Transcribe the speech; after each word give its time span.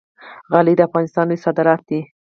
غالۍ 0.51 0.73
د 0.77 0.81
افغانستان 0.87 1.25
لوی 1.27 1.39
صادرات 1.45 1.81
دي 1.89 1.99